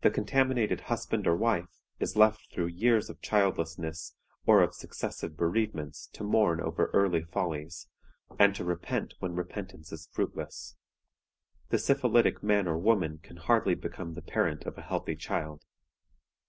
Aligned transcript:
The 0.00 0.10
contaminated 0.10 0.80
husband 0.90 1.24
or 1.24 1.36
wife 1.36 1.68
is 2.00 2.16
left 2.16 2.50
through 2.50 2.66
years 2.66 3.08
of 3.08 3.20
childlessness 3.22 4.12
or 4.44 4.60
of 4.60 4.74
successive 4.74 5.36
bereavements 5.36 6.08
to 6.14 6.24
mourn 6.24 6.60
over 6.60 6.86
early 6.92 7.22
follies, 7.22 7.86
and 8.40 8.56
to 8.56 8.64
repent 8.64 9.14
when 9.20 9.36
repentance 9.36 9.92
is 9.92 10.08
fruitless. 10.10 10.74
The 11.68 11.78
syphilitic 11.78 12.42
man 12.42 12.66
or 12.66 12.76
woman 12.76 13.18
can 13.18 13.36
hardly 13.36 13.76
become 13.76 14.14
the 14.14 14.20
parent 14.20 14.64
of 14.66 14.78
a 14.78 14.82
healthy 14.82 15.14
child. 15.14 15.62